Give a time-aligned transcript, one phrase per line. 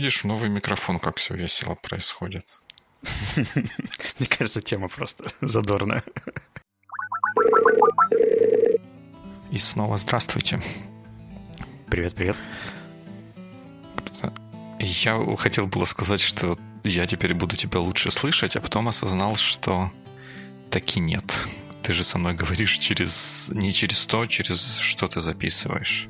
[0.00, 2.62] видишь, новый микрофон, как все весело происходит.
[4.18, 6.02] Мне кажется, тема просто задорная.
[9.52, 10.62] И снова здравствуйте.
[11.90, 12.36] Привет, привет.
[14.78, 19.92] Я хотел было сказать, что я теперь буду тебя лучше слышать, а потом осознал, что
[20.70, 21.46] таки нет.
[21.82, 26.08] Ты же со мной говоришь через не через то, через что ты записываешь.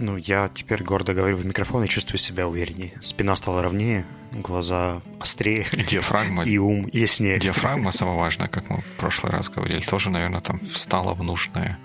[0.00, 2.92] Ну, я теперь гордо говорю в микрофон и чувствую себя увереннее.
[3.00, 5.66] Спина стала ровнее, глаза острее.
[5.72, 6.44] Диафрагма.
[6.44, 7.40] И ум яснее.
[7.40, 11.80] Диафрагма, самое важное, как мы в прошлый раз говорили, тоже, наверное, там встала в нужное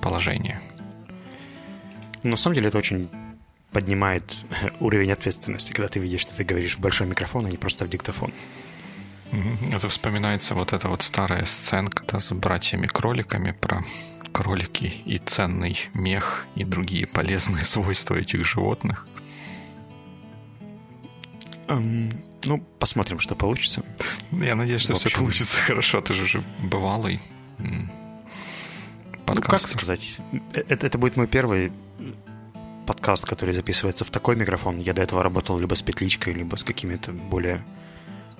[0.00, 0.62] положение.
[2.22, 3.10] На самом деле это очень
[3.72, 4.36] поднимает
[4.80, 7.90] уровень ответственности, когда ты видишь, что ты говоришь в большой микрофон, а не просто в
[7.90, 8.32] диктофон.
[9.70, 13.84] Это вспоминается вот эта вот старая сценка да, с братьями-кроликами про
[14.32, 19.06] кролики и ценный мех и другие полезные свойства этих животных?
[21.68, 22.12] Um,
[22.44, 23.84] ну, посмотрим, что получится.
[24.32, 26.00] Я надеюсь, что все получится хорошо.
[26.00, 27.20] Ты же уже бывалый
[29.26, 29.64] подкаст.
[29.64, 30.18] Ну, как сказать?
[30.52, 31.72] Э, это, это будет мой первый
[32.86, 34.80] подкаст, который записывается в такой микрофон.
[34.80, 37.64] Я до этого работал либо с петличкой, либо с какими-то более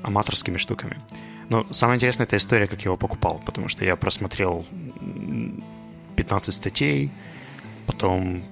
[0.03, 0.99] аматорскими штуками.
[1.49, 4.65] Но самое интересное это история, как я его покупал, потому что я просмотрел
[6.21, 7.11] 15 статей,
[7.87, 8.43] потом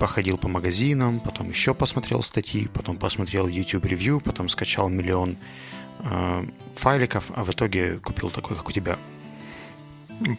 [0.00, 5.36] походил по магазинам, потом еще посмотрел статьи, потом посмотрел YouTube ревью, потом скачал миллион
[6.00, 8.98] э, файликов, а в итоге купил такой, как у тебя.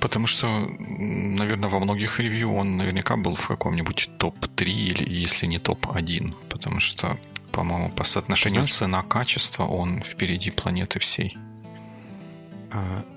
[0.01, 0.47] Потому что,
[0.79, 6.81] наверное, во многих ревью он наверняка был в каком-нибудь топ-3 или если не топ-1, потому
[6.81, 7.17] что,
[7.53, 11.37] по-моему, по соотношению цена-качество он впереди планеты всей.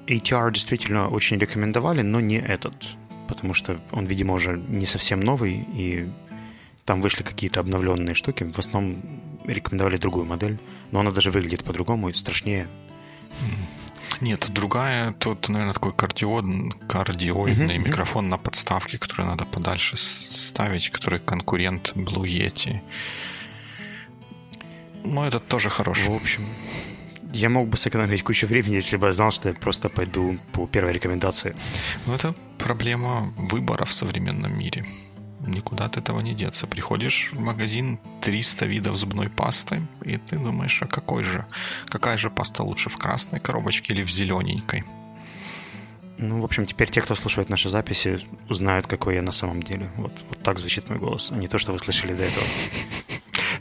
[0.07, 2.75] ATR а, действительно очень рекомендовали, но не этот
[3.33, 6.09] потому что он, видимо, уже не совсем новый, и
[6.85, 8.45] там вышли какие-то обновленные штуки.
[8.45, 9.03] В основном
[9.45, 10.59] рекомендовали другую модель,
[10.91, 12.69] но она даже выглядит по-другому и страшнее.
[14.21, 16.45] Нет, другая, тут, наверное, такой кардиод,
[16.87, 18.31] кардиоидный uh-huh, микрофон uh-huh.
[18.31, 22.81] на подставке, который надо подальше ставить, который конкурент Blue Yeti.
[25.05, 26.09] Но этот тоже хороший.
[26.09, 26.47] В общем,
[27.33, 30.67] я мог бы сэкономить кучу времени, если бы я знал, что я просто пойду по
[30.67, 31.55] первой рекомендации.
[32.07, 34.87] Ну, это проблема выбора в современном мире.
[35.47, 36.67] Никуда от этого не деться.
[36.67, 41.45] Приходишь в магазин 300 видов зубной пасты, и ты думаешь, а какой же,
[41.89, 44.85] какая же паста лучше, в красной коробочке или в зелененькой?
[46.19, 49.91] Ну, в общем, теперь те, кто слушает наши записи, узнают, какой я на самом деле.
[49.97, 52.47] Вот, вот так звучит мой голос, а не то, что вы слышали до этого.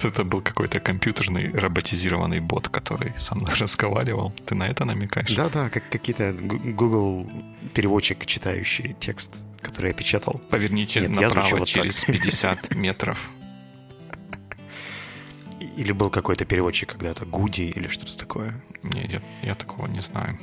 [0.03, 4.33] Это был какой-то компьютерный роботизированный бот, который со мной разговаривал.
[4.45, 5.35] Ты на это намекаешь?
[5.35, 7.29] Да-да, как какие-то Google
[7.73, 10.41] переводчик, читающий текст, который я печатал.
[10.49, 12.15] Поверните Нет, направо вот через так.
[12.15, 13.29] 50 метров.
[15.77, 18.61] Или был какой-то переводчик когда-то, Гуди или что-то такое?
[18.83, 20.37] Нет, я, я такого не знаю.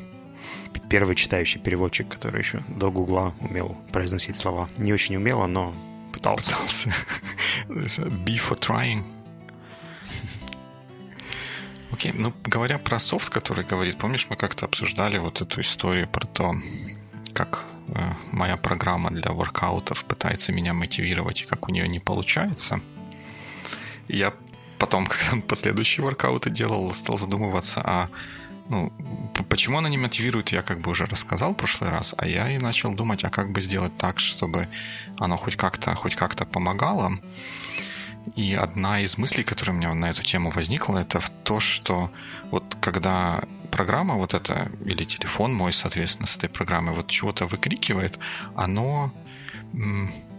[0.89, 4.69] Первый читающий переводчик, который еще до Гугла умел произносить слова.
[4.79, 5.75] Не очень умело, но
[6.13, 6.53] пытался.
[6.53, 6.95] Пытался.
[8.25, 9.05] Be for trying.
[11.99, 16.29] Окей, ну говоря про софт, который говорит, помнишь, мы как-то обсуждали вот эту историю про
[16.29, 16.55] то,
[17.33, 22.81] как э, моя программа для воркаутов пытается меня мотивировать, и как у нее не получается.
[24.07, 24.33] я
[24.79, 28.09] потом, когда последующие воркауты делал, стал задумываться, а
[28.69, 28.93] ну,
[29.49, 32.59] почему она не мотивирует, я как бы уже рассказал в прошлый раз, а я и
[32.59, 34.69] начал думать, а как бы сделать так, чтобы
[35.19, 37.19] оно хоть как-то, хоть как-то помогало.
[38.37, 42.11] И одна из мыслей, которая у меня на эту тему возникла, это в то, что
[42.51, 48.19] вот когда программа вот эта, или телефон мой, соответственно, с этой программой вот чего-то выкрикивает,
[48.55, 49.13] оно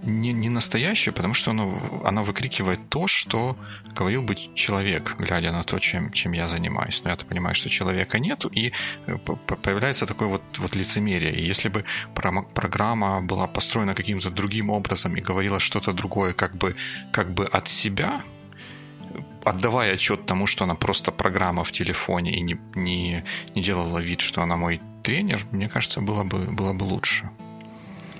[0.03, 3.57] не, не настоящее, потому что оно, оно выкрикивает то, что
[3.95, 7.01] говорил бы человек, глядя на то, чем, чем я занимаюсь.
[7.03, 8.71] Но я-то понимаю, что человека нету, и
[9.07, 9.17] э,
[9.63, 11.33] появляется такое вот, вот лицемерие.
[11.33, 11.83] И если бы
[12.13, 16.75] программа была построена каким-то другим образом и говорила что-то другое как бы,
[17.11, 18.21] как бы от себя,
[19.43, 23.23] отдавая отчет тому, что она просто программа в телефоне и не, не,
[23.55, 27.29] не делала вид, что она мой тренер, мне кажется, было бы, было бы лучше.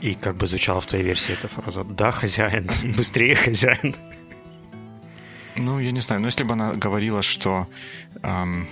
[0.02, 3.96] И как бы звучала в твоей версии эта фраза «Да, хозяин, быстрее, хозяин».
[5.56, 7.68] Ну, я не знаю, но если бы она говорила, что
[8.24, 8.68] эм,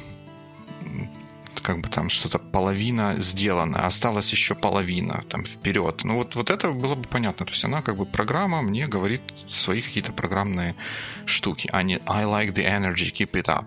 [1.62, 6.06] как бы там что-то половина сделана, осталась еще половина там вперед.
[6.06, 7.46] Ну вот, вот это было бы понятно.
[7.46, 10.76] То есть она как бы программа мне говорит свои какие-то программные
[11.26, 13.66] штуки, а не I like the energy, keep it up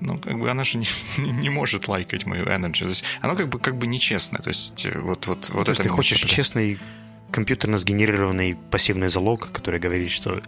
[0.00, 0.86] ну, как бы она же не,
[1.18, 2.80] не может лайкать мою energy.
[2.80, 4.38] То есть оно как бы, как бы нечестно.
[4.38, 6.78] То есть э, вот, вот, вот То есть ты хочешь честной
[7.30, 10.40] компьютерно сгенерированный пассивный залог, который говорит, что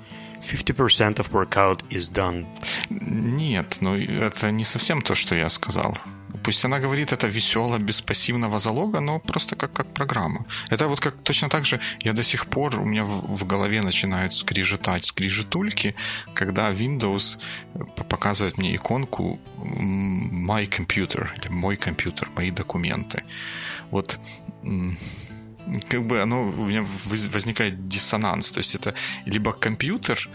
[0.42, 2.46] 50% of workout is done.
[2.90, 5.98] Нет, ну это не совсем то, что я сказал.
[6.46, 10.44] Пусть она говорит это весело, без пассивного залога, но просто как, как программа.
[10.70, 13.82] Это вот как точно так же я до сих пор, у меня в, в голове
[13.82, 15.96] начинают скрижетать скрижетульки,
[16.34, 17.40] когда Windows
[18.08, 23.24] показывает мне иконку My Computer или мой компьютер, мои документы.
[23.90, 24.20] Вот
[25.88, 28.50] как бы оно у меня возникает диссонанс.
[28.50, 30.28] То есть это либо компьютер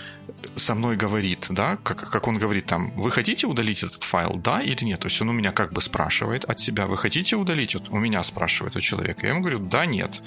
[0.56, 4.62] со мной говорит, да, как, как он говорит там, вы хотите удалить этот файл, да
[4.62, 5.00] или нет?
[5.00, 7.76] То есть он у меня как бы спрашивает от себя, вы хотите удалить?
[7.76, 9.26] Вот у меня спрашивает у человека.
[9.26, 10.22] Я ему говорю, да, нет.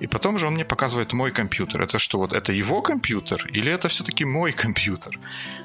[0.00, 1.82] И потом же он мне показывает мой компьютер.
[1.82, 5.18] Это что, вот это его компьютер или это все-таки мой компьютер?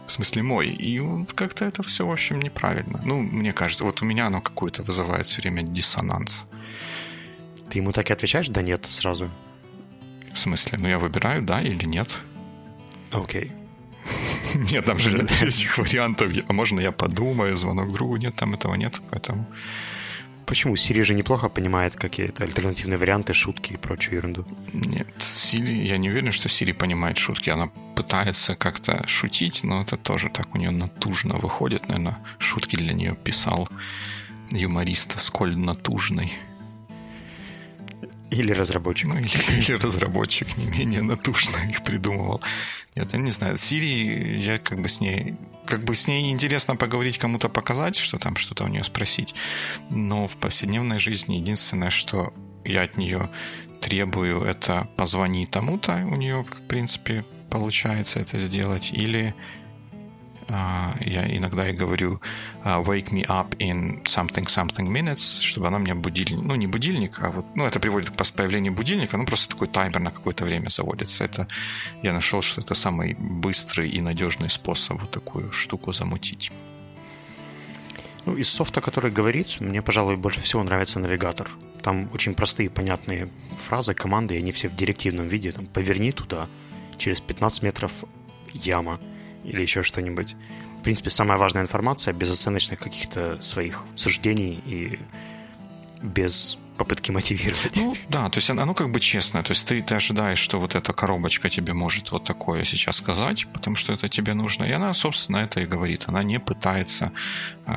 [0.07, 0.69] В смысле мой.
[0.69, 1.01] И
[1.36, 3.01] как-то это все, в общем, неправильно.
[3.06, 6.45] Ну, мне кажется, вот у меня оно какое-то вызывает все время диссонанс.
[7.75, 9.30] Ты ему так и отвечаешь «да, нет» сразу?
[10.33, 10.77] В смысле?
[10.77, 12.22] Ну, я выбираю «да» или «нет».
[13.12, 13.51] Окей.
[14.54, 14.72] Okay.
[14.72, 16.31] Нет, там же этих вариантов.
[16.48, 18.16] А можно я подумаю, звонок другу?
[18.16, 19.45] Нет, там этого нет, поэтому...
[20.45, 20.75] Почему?
[20.75, 24.45] Siri же неплохо понимает какие-то альтернативные варианты, шутки и прочую ерунду.
[24.72, 27.50] Нет, Siri, я не уверен, что Siri понимает шутки.
[27.50, 31.89] Она пытается как-то шутить, но это тоже так у нее натужно выходит.
[31.89, 33.68] Наверное, шутки для нее писал
[34.51, 36.31] юморист Сколь Натужный.
[38.31, 39.07] Или разработчик.
[39.07, 39.27] Ну, или,
[39.57, 42.42] или разработчик не менее натужно их придумывал.
[42.95, 43.57] Нет, я не знаю.
[43.57, 45.36] Сири, я как бы с ней...
[45.66, 49.36] Как бы с ней интересно поговорить, кому-то показать, что там, что-то у нее спросить.
[49.89, 52.33] Но в повседневной жизни единственное, что
[52.63, 53.30] я от нее
[53.81, 56.06] требую, это позвони тому-то.
[56.10, 58.92] У нее, в принципе, получается это сделать.
[58.92, 59.36] Или
[60.47, 62.21] я иногда и говорю
[62.63, 67.19] а, wake me up in something something minutes, чтобы она мне будильник, ну не будильник,
[67.24, 70.69] а вот, ну это приводит к появлению будильника, ну просто такой таймер на какое-то время
[70.69, 71.24] заводится.
[71.24, 71.47] Это
[72.03, 76.51] я нашел, что это самый быстрый и надежный способ вот такую штуку замутить.
[78.25, 81.48] Ну, из софта, который говорит, мне, пожалуй, больше всего нравится навигатор.
[81.83, 85.51] Там очень простые, понятные фразы, команды, и они все в директивном виде.
[85.51, 86.48] Там, поверни туда,
[86.98, 87.91] через 15 метров
[88.53, 89.00] яма–
[89.45, 90.36] или еще что-нибудь.
[90.80, 95.00] В принципе, самая важная информация без оценочных каких-то своих суждений и
[96.01, 97.75] без попытки мотивировать.
[97.75, 99.44] Ну, да, то есть оно как бы честное.
[99.44, 103.47] То есть ты, ты ожидаешь, что вот эта коробочка тебе может вот такое сейчас сказать,
[103.53, 104.65] потому что это тебе нужно.
[104.65, 106.03] И она, собственно, это и говорит.
[106.07, 107.12] Она не пытается
[107.65, 107.74] э,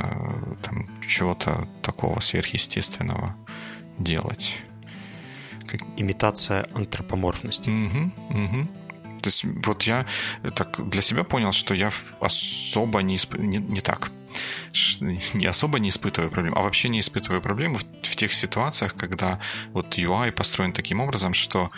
[0.62, 3.36] там чего-то такого сверхъестественного
[3.98, 4.56] делать.
[5.66, 5.80] Как...
[5.96, 7.70] Имитация антропоморфности.
[7.70, 8.68] Угу, угу.
[9.20, 10.06] То есть вот я
[10.54, 13.38] так для себя понял, что я особо не, исп...
[13.38, 14.10] не, не так.
[15.32, 19.40] Не особо не испытываю проблем, а вообще не испытываю проблем в, в тех ситуациях, когда
[19.72, 21.70] вот UI построен таким образом, что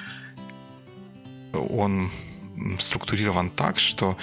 [1.53, 2.11] он
[2.79, 4.17] структурирован так, что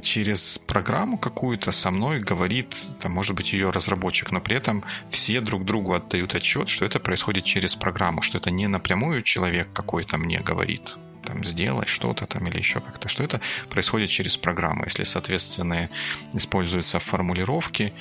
[0.00, 5.40] через программу какую-то со мной говорит, там, может быть, ее разработчик, но при этом все
[5.40, 10.18] друг другу отдают отчет, что это происходит через программу, что это не напрямую человек какой-то
[10.18, 14.84] мне говорит, там, сделай что-то там или еще как-то, что это происходит через программу.
[14.84, 15.88] Если, соответственно,
[16.32, 17.92] используются формулировки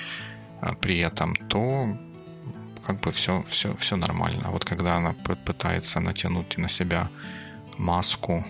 [0.61, 1.97] а, при этом, то
[2.85, 4.43] как бы все, все, все нормально.
[4.45, 7.09] А вот когда она пытается натянуть на себя
[7.77, 8.43] маску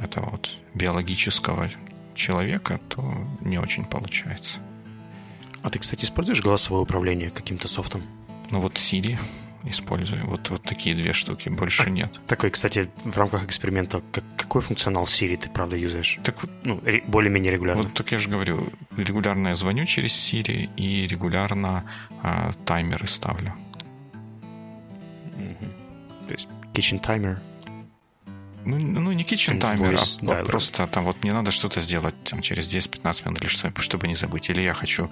[0.00, 1.70] этого вот биологического
[2.14, 3.02] человека, то
[3.40, 4.58] не очень получается.
[5.62, 8.02] А ты, кстати, используешь голосовое управление каким-то софтом?
[8.50, 9.18] Ну вот Siri
[9.66, 10.26] использую.
[10.26, 12.20] Вот, вот такие две штуки, больше а, нет.
[12.26, 16.18] Такой, кстати, в рамках эксперимента, как, какой функционал Siri ты, правда, юзаешь?
[16.22, 17.82] Так вот, ну, ре, более-менее регулярно.
[17.82, 21.84] Вот так я же говорю, регулярно я звоню через Siri и регулярно
[22.22, 23.54] а, таймеры ставлю.
[25.36, 25.66] Угу.
[26.28, 27.38] То есть kitchen timer,
[28.64, 30.44] ну, ну не kitchen таймер, а dialer.
[30.44, 34.16] просто там вот мне надо что-то сделать там, через 10-15 минут или что, чтобы не
[34.16, 34.50] забыть.
[34.50, 35.10] Или я хочу...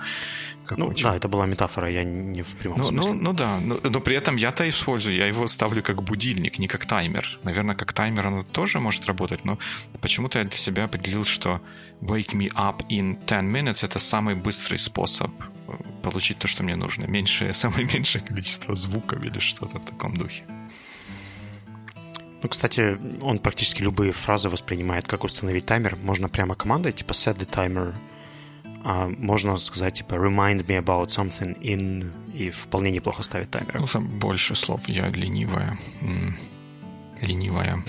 [0.77, 3.13] Ну, да, это была метафора, я не в прямом ну, смысле.
[3.13, 6.69] Ну, ну да, но, но при этом я-то использую, я его ставлю как будильник, не
[6.69, 7.39] как таймер.
[7.43, 9.59] Наверное, как таймер оно тоже может работать, но
[10.01, 11.61] почему-то я для себя определил, что
[12.01, 15.31] wake me up in 10 minutes— это самый быстрый способ
[15.69, 17.07] э, получить то, что мне нужно.
[17.07, 20.45] Меньшее, самое меньшее количество звуков или что-то в таком духе.
[22.43, 25.97] Ну, кстати, он практически любые фразы воспринимает, как установить таймер.
[25.97, 27.95] Можно прямо командой, типа set the timer,
[28.85, 33.81] а можно сказать, типа remind me about something in, и вполне неплохо ставить таймер.
[33.81, 34.89] Ну, там больше слов.
[34.89, 35.79] Я ленивая,
[37.21, 37.83] ленивая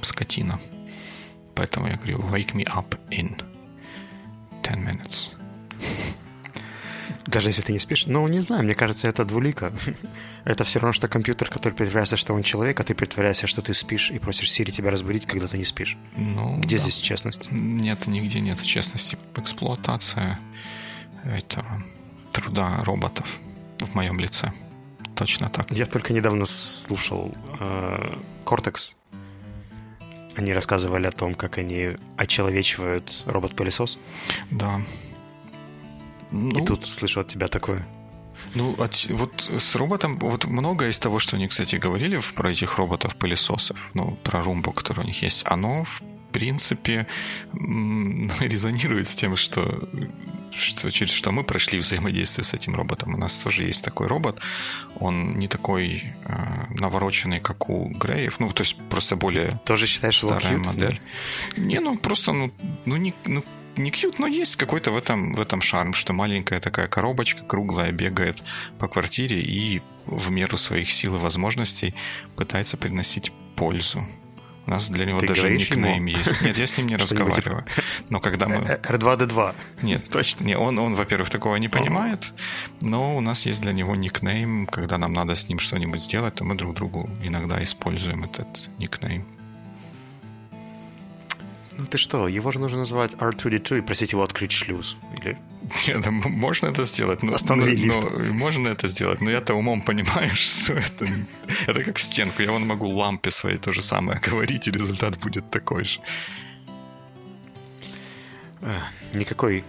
[0.00, 0.58] скотина.
[1.54, 3.40] Поэтому я говорю wake me up in
[4.62, 5.32] 10 minutes.
[7.26, 8.06] Даже если ты не спишь.
[8.06, 9.72] Ну, не знаю, мне кажется, это двулика.
[10.44, 13.74] это все равно, что компьютер, который притворяется, что он человек, а ты притворяешься, что ты
[13.74, 15.96] спишь и просишь Сири тебя разбудить, когда ты не спишь.
[16.16, 16.82] Ну, Где да.
[16.82, 17.48] здесь честность?
[17.50, 19.18] Нет, нигде нет честности.
[19.36, 20.38] Эксплуатация
[21.24, 21.82] этого
[22.32, 23.38] труда роботов
[23.78, 24.52] в моем лице.
[25.14, 25.70] Точно так.
[25.70, 28.92] Я только недавно слушал э, Cortex.
[30.34, 33.98] Они рассказывали о том, как они очеловечивают робот-пылесос.
[34.50, 34.80] Да.
[36.32, 37.86] Ну, И тут слышу от тебя такое.
[38.54, 42.78] Ну, от, вот с роботом, вот многое из того, что они, кстати, говорили про этих
[42.78, 47.06] роботов-пылесосов, ну, про румбу, который у них есть, оно, в принципе,
[47.52, 49.88] резонирует с тем, что
[50.54, 53.14] что, через что мы прошли взаимодействие с этим роботом.
[53.14, 54.40] У нас тоже есть такой робот.
[55.00, 58.38] Он не такой э, навороченный, как у Греев.
[58.38, 61.00] Ну, то есть просто более Тоже считаешь старая его модель.
[61.56, 61.62] Да?
[61.62, 62.52] Не, ну просто, ну,
[62.84, 63.44] ну не, ну,
[63.76, 67.92] не кьют, но есть какой-то в этом, в этом шарм, что маленькая такая коробочка, круглая,
[67.92, 68.42] бегает
[68.78, 71.94] по квартире и в меру своих сил и возможностей
[72.36, 74.06] пытается приносить пользу.
[74.64, 76.18] У нас для него Ты даже никнейм ему?
[76.18, 76.40] есть.
[76.42, 77.64] Нет, я с ним не разговариваю.
[78.10, 78.56] Но когда мы...
[78.56, 79.54] R2D2.
[79.82, 80.44] Нет, точно.
[80.44, 82.32] Не, он, он, во-первых, такого не понимает,
[82.80, 84.66] но у нас есть для него никнейм.
[84.66, 89.26] Когда нам надо с ним что-нибудь сделать, то мы друг другу иногда используем этот никнейм.
[91.78, 94.96] Ну ты что, его же нужно называть R2D2 и просить его открыть шлюз.
[95.18, 95.38] Или...
[95.86, 97.22] Нет, можно это сделать.
[97.22, 98.10] Но, Останови но, лифт.
[98.10, 101.06] Но, можно это сделать, но я-то умом понимаю, что это,
[101.66, 102.42] это как в стенку.
[102.42, 106.00] Я вон могу лампе своей то же самое говорить, и результат будет такой же.
[109.14, 109.64] Никакой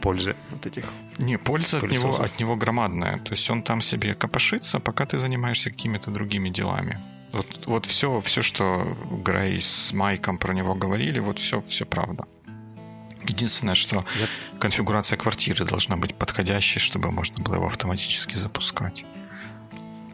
[0.00, 0.84] пользы от этих
[1.18, 3.18] Не, польза от него, от него громадная.
[3.18, 6.98] То есть он там себе копошится, пока ты занимаешься какими-то другими делами.
[7.32, 12.24] Вот, вот все, все, что Грей с Майком про него говорили, вот все, все правда.
[13.24, 14.26] Единственное, что Я...
[14.58, 19.04] конфигурация квартиры должна быть подходящей, чтобы можно было его автоматически запускать.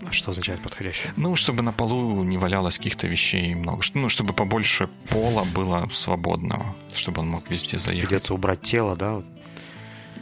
[0.09, 1.09] А что означает подходящий?
[1.17, 3.83] Ну, чтобы на полу не валялось каких-то вещей много.
[3.95, 8.09] Ну, чтобы побольше пола было свободного, чтобы он мог везде заехать.
[8.09, 9.23] Придется убрать тело, да?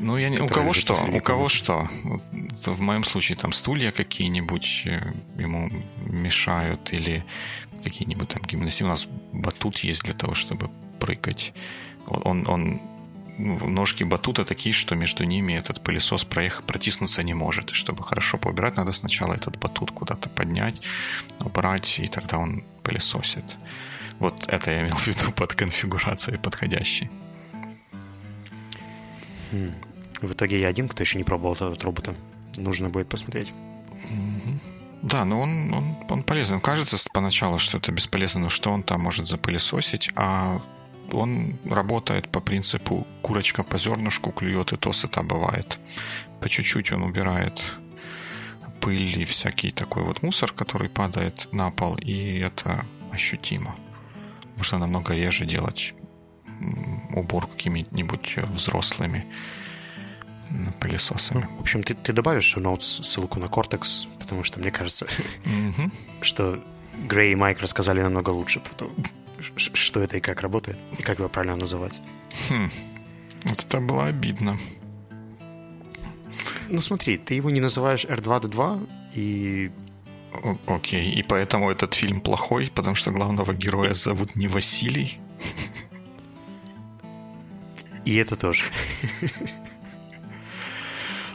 [0.00, 0.38] Ну, я не...
[0.38, 0.94] У кого что?
[0.94, 1.88] У кого что?
[2.66, 5.70] В моем случае там стулья какие-нибудь э, ему
[6.06, 7.24] мешают или
[7.82, 8.84] какие-нибудь там гимнастики.
[8.84, 11.52] У нас батут есть для того, чтобы прыгать.
[12.06, 12.80] Он, он
[13.38, 17.70] ну, ножки батута такие, что между ними этот пылесос проехать, протиснуться не может.
[17.70, 20.80] И чтобы хорошо поубирать, надо сначала этот батут куда-то поднять,
[21.40, 23.44] убрать, и тогда он пылесосит.
[24.18, 27.10] Вот это я имел в виду под конфигурацией подходящей.
[30.24, 32.14] В итоге я один, кто еще не пробовал этот робота.
[32.56, 33.52] Нужно будет посмотреть.
[35.02, 36.60] Да, но он, он, он полезен.
[36.60, 40.62] Кажется поначалу, что это бесполезно, но что он там может запылесосить, а
[41.12, 45.78] он работает по принципу курочка по зернышку клюет, и то сыта бывает.
[46.40, 47.62] По чуть-чуть он убирает
[48.80, 53.76] пыль и всякий такой вот мусор, который падает на пол, и это ощутимо.
[54.56, 55.94] Можно намного реже делать
[57.14, 59.26] убор какими-нибудь взрослыми
[60.80, 61.48] пылесосами.
[61.50, 65.06] Ну, в общем, ты, ты добавишь в ноутс ссылку на Cortex, потому что мне кажется,
[65.44, 65.90] mm-hmm.
[66.22, 66.62] что
[67.08, 68.90] Грей и Майк рассказали намного лучше про то,
[69.56, 72.00] что это и как работает, и как его правильно называть.
[72.48, 72.70] Хм.
[73.44, 74.58] Вот это было обидно.
[76.68, 79.70] Ну смотри, ты его не называешь R2D2, и
[80.66, 85.20] Окей, и поэтому этот фильм плохой, потому что главного героя зовут не Василий.
[88.04, 88.64] И это тоже.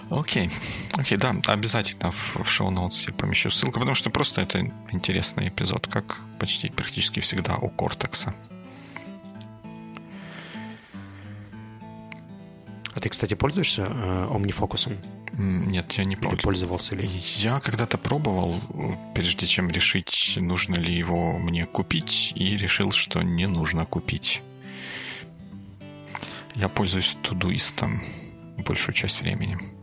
[0.10, 0.50] Окей.
[0.94, 5.88] Окей, да, обязательно в, в шоу-ноутс я помещу ссылку, потому что просто это интересный эпизод,
[5.88, 8.34] как почти практически всегда у Кортекса.
[12.96, 14.98] А ты, кстати, пользуешься э, OmniFocus?
[15.38, 17.08] Нет, я не или пользовался ли?
[17.38, 18.60] Я когда-то пробовал,
[19.14, 24.42] прежде чем решить, нужно ли его мне купить, и решил, что не нужно купить.
[26.56, 28.04] Я пользуюсь Тудуистом
[28.58, 29.79] большую часть времени.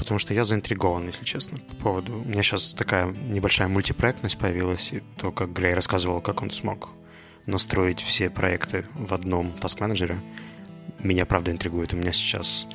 [0.00, 2.14] Потому что я заинтригован, если честно, по поводу...
[2.14, 6.88] У меня сейчас такая небольшая мультипроектность появилась, и то, как Грей рассказывал, как он смог
[7.44, 10.18] настроить все проекты в одном таск-менеджере,
[11.00, 11.92] меня, правда, интригует.
[11.92, 12.66] У меня сейчас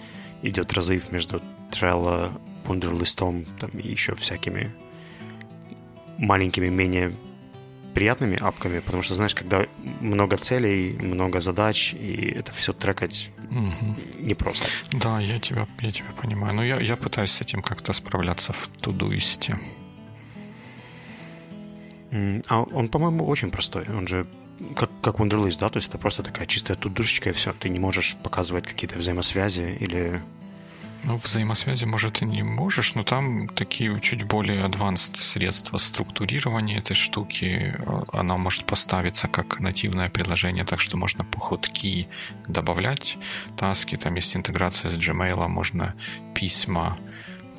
[0.44, 1.42] идет разрыв между
[1.72, 4.72] Trello, Wunderlist там, и еще всякими
[6.20, 7.16] маленькими, менее
[7.96, 9.66] приятными апками, потому что, знаешь, когда
[10.00, 13.96] много целей, много задач, и это все трекать угу.
[14.20, 14.68] непросто.
[14.92, 16.54] Да, я тебя, я тебя понимаю.
[16.54, 19.60] Но я, я пытаюсь с этим как-то справляться в Тудуисте.
[22.48, 23.86] А он, по-моему, очень простой.
[23.90, 24.28] Он же
[24.76, 25.70] как, как Wunderlist, да?
[25.70, 27.54] То есть это просто такая чистая тудушечка, и все.
[27.54, 30.22] Ты не можешь показывать какие-то взаимосвязи или
[31.08, 36.96] Ну, взаимосвязи, может, и не можешь, но там такие чуть более advanced средства структурирования этой
[36.96, 37.76] штуки.
[38.12, 42.08] Она может поставиться как нативное приложение, так что можно по ходки
[42.48, 43.20] добавлять
[43.56, 43.98] таски.
[43.98, 45.94] Там есть интеграция с Gmail, можно
[46.34, 46.98] письма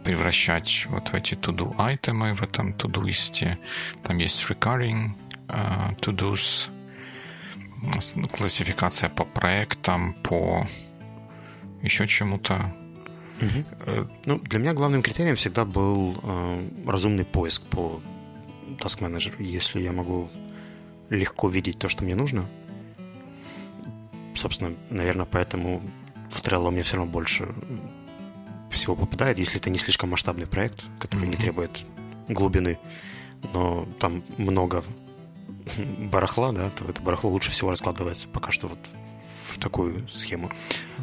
[0.03, 3.59] превращать вот в эти to-do айтемы в этом to-doist.
[4.03, 5.13] Там есть recurring
[5.47, 6.69] uh, to-dos,
[8.17, 10.67] ну, классификация по проектам, по
[11.83, 12.75] еще чему-то.
[13.41, 14.09] Угу.
[14.25, 18.01] Ну, для меня главным критерием всегда был э, разумный поиск по
[18.79, 19.35] Task Manager.
[19.43, 20.31] Если я могу
[21.11, 22.47] легко видеть то, что мне нужно,
[24.35, 25.83] собственно, наверное, поэтому
[26.31, 27.55] в Trello мне все равно больше
[28.71, 31.31] всего попадает, если это не слишком масштабный проект, который mm-hmm.
[31.31, 31.87] не требует
[32.29, 32.79] глубины,
[33.53, 34.85] но там много
[35.99, 38.79] барахла, да, то это барахло лучше всего раскладывается пока что вот
[39.53, 40.51] в такую схему,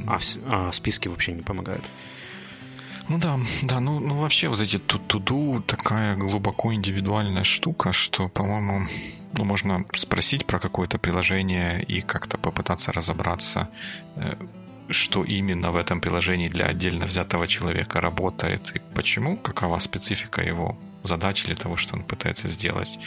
[0.06, 1.84] а, а списки вообще не помогают.
[3.10, 8.88] Ну да, да, ну, ну вообще вот эти туду такая глубоко индивидуальная штука, что, по-моему,
[9.38, 13.70] ну, можно спросить про какое-то приложение и как-то попытаться разобраться,
[14.16, 14.36] э,
[14.90, 20.78] что именно в этом приложении для отдельно взятого человека работает и почему, какова специфика его
[21.04, 23.00] задач или того, что он пытается сделать.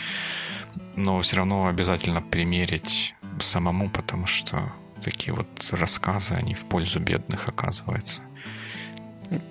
[0.97, 4.73] Но все равно обязательно примерить самому, потому что
[5.03, 8.23] такие вот рассказы, они в пользу бедных оказываются.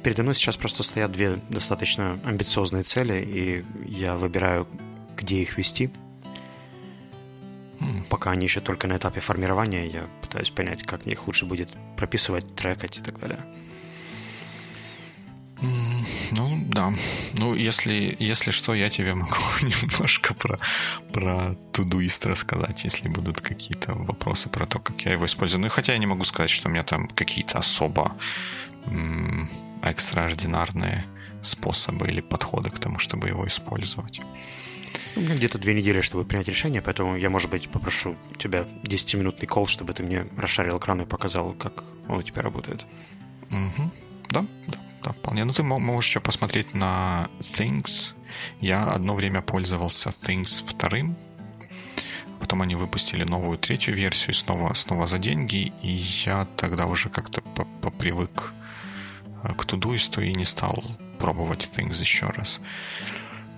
[0.04, 4.68] Передо мной сейчас просто стоят две достаточно амбициозные цели, и я выбираю,
[5.18, 5.90] где их вести.
[7.80, 8.04] Mm.
[8.10, 11.70] Пока они еще только на этапе формирования, я пытаюсь понять, как мне их лучше будет
[11.98, 13.40] прописывать, трекать и так далее.
[16.32, 16.94] Ну, да.
[17.38, 20.60] Ну, если, если что, я тебе могу немножко про,
[21.14, 25.62] про Todoist рассказать, если будут какие-то вопросы про то, как я его использую.
[25.62, 28.16] Ну, хотя я не могу сказать, что у меня там какие-то особо
[28.86, 29.50] м-
[29.92, 31.06] экстраординарные
[31.42, 34.22] способы или подходы к тому, чтобы его использовать.
[35.16, 39.48] У меня где-то две недели, чтобы принять решение, поэтому я, может быть, попрошу тебя 10-минутный
[39.48, 42.86] кол, чтобы ты мне расшарил экран и показал, как он у тебя работает.
[43.50, 43.92] Угу.
[44.30, 45.46] Да, да да, вполне.
[45.46, 48.14] Ну, ты можешь еще посмотреть на Things.
[48.60, 51.16] Я одно время пользовался Things вторым.
[52.40, 55.72] Потом они выпустили новую третью версию снова, снова за деньги.
[55.84, 55.92] И
[56.26, 57.42] я тогда уже как-то
[57.82, 58.54] попривык
[59.54, 60.84] к Тудуисту и не стал
[61.20, 62.60] пробовать Things еще раз.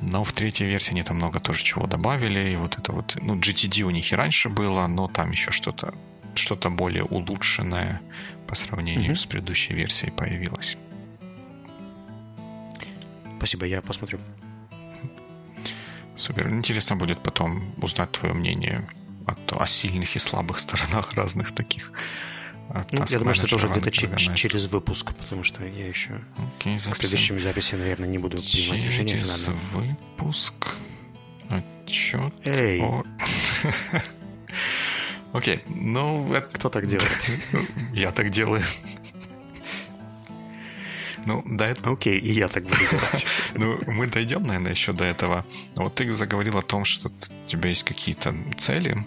[0.01, 2.51] Но в третьей версии они там много тоже чего добавили.
[2.51, 5.93] И вот это вот, ну, GTD у них и раньше было, но там еще что-то
[6.35, 8.01] что-то более улучшенное
[8.47, 9.15] по сравнению mm-hmm.
[9.15, 10.77] с предыдущей версией появилось.
[13.37, 14.19] Спасибо, я посмотрю.
[16.15, 16.49] Супер.
[16.49, 18.87] Интересно будет потом узнать твое мнение
[19.27, 21.91] о, о сильных и слабых сторонах разных таких.
[22.69, 26.21] Ну, я думаю, что это уже где-то через выпуск, потому что я еще
[26.59, 29.53] okay, к следующим записям, наверное, не буду принимать решение финально.
[29.53, 30.75] выпуск.
[31.49, 32.33] Отчет.
[32.43, 32.83] Эй.
[35.33, 36.33] Окей, ну...
[36.53, 37.11] Кто так делает?
[37.93, 38.63] Я так делаю.
[41.25, 41.93] Ну, до этого...
[41.93, 43.25] Окей, и я так буду делать.
[43.55, 45.45] Ну, мы дойдем, наверное, еще до этого.
[45.75, 49.05] Вот ты заговорил о том, что у тебя есть какие-то цели,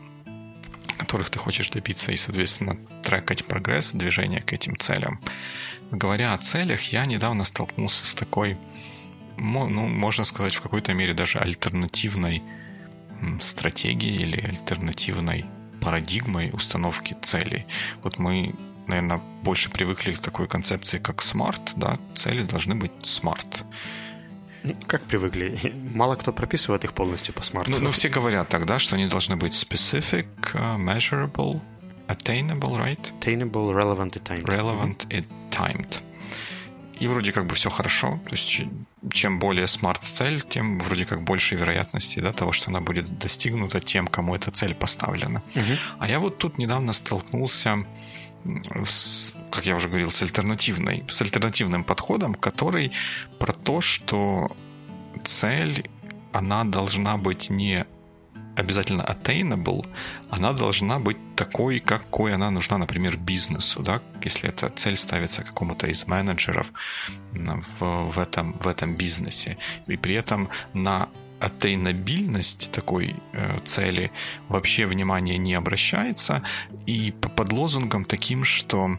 [1.01, 5.21] которых ты хочешь добиться, и, соответственно, трекать прогресс движения к этим целям.
[5.91, 8.57] Говоря о целях, я недавно столкнулся с такой,
[9.37, 12.43] ну, можно сказать, в какой-то мере даже альтернативной
[13.41, 15.47] стратегией или альтернативной
[15.81, 17.67] парадигмой установки целей.
[18.03, 18.55] Вот мы
[18.87, 23.65] наверное, больше привыкли к такой концепции, как smart, да, цели должны быть smart.
[24.63, 25.59] Ну, как привыкли?
[25.95, 27.71] Мало кто прописывает их полностью по смарту.
[27.73, 31.61] Ну, ну, все говорят тогда, что они должны быть specific, uh, measurable,
[32.09, 33.13] attainable, right?
[33.21, 34.45] Attainable, relevant и timed.
[34.45, 36.03] Relevant и timed.
[37.01, 38.21] И вроде как бы все хорошо.
[38.25, 38.63] То есть
[39.11, 43.81] чем более смарт цель, тем вроде как больше вероятности да, того, что она будет достигнута
[43.81, 45.43] тем, кому эта цель поставлена.
[45.55, 45.65] Угу.
[45.99, 47.87] А я вот тут недавно столкнулся
[48.85, 52.93] с, как я уже говорил, с альтернативной, с альтернативным подходом, который
[53.39, 54.57] про то, что
[55.25, 55.85] цель,
[56.33, 57.85] она должна быть не
[58.57, 59.87] обязательно attainable,
[60.31, 65.87] она должна быть такой, какой она нужна, например, бизнесу, да, если эта цель ставится какому-то
[65.87, 66.73] из менеджеров
[67.33, 71.09] в, в, этом, в этом бизнесе, и при этом на
[71.41, 74.11] атейнабильность такой э, цели
[74.49, 76.43] вообще внимания не обращается,
[76.87, 78.99] и под лозунгом таким, что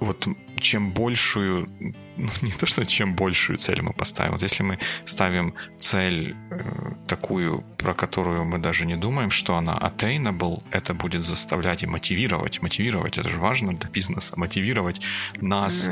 [0.00, 1.68] вот чем большую,
[2.16, 6.92] ну не то, что чем большую цель мы поставим, вот если мы ставим цель э,
[7.06, 12.62] такую, про которую мы даже не думаем, что она attainable, это будет заставлять и мотивировать.
[12.62, 15.00] Мотивировать, это же важно для бизнеса, мотивировать
[15.40, 15.88] нас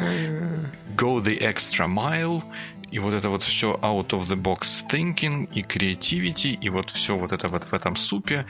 [0.97, 2.43] go the extra mile,
[2.91, 7.17] и вот это вот все out of the box thinking и creativity, и вот все
[7.17, 8.47] вот это вот в этом супе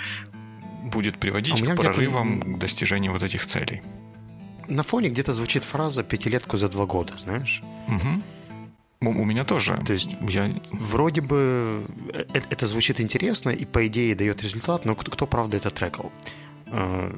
[0.85, 3.83] будет приводить а к прорывам к достижению вот этих целей.
[4.69, 7.63] На фоне где-то звучит фраза «пятилетку за два года», знаешь?
[7.89, 8.23] Угу.
[9.01, 9.79] У меня тоже.
[9.87, 10.53] То есть я...
[10.73, 15.57] вроде бы это, это звучит интересно и по идее дает результат, но кто, кто правда
[15.57, 16.13] это трекал?
[16.67, 17.15] А,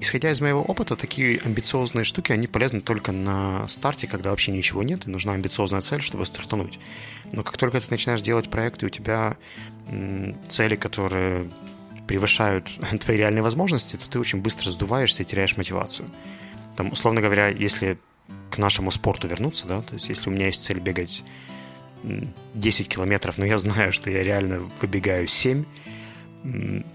[0.00, 4.82] исходя из моего опыта, такие амбициозные штуки, они полезны только на старте, когда вообще ничего
[4.82, 6.78] нет, и нужна амбициозная цель, чтобы стартануть.
[7.32, 9.36] Но как только ты начинаешь делать проекты, у тебя
[10.48, 11.50] цели, которые
[12.06, 16.08] превышают твои реальные возможности, то ты очень быстро сдуваешься и теряешь мотивацию.
[16.76, 17.98] Там, условно говоря, если
[18.50, 21.22] к нашему спорту вернуться, да, то есть если у меня есть цель бегать
[22.54, 25.64] 10 километров, но я знаю, что я реально выбегаю 7,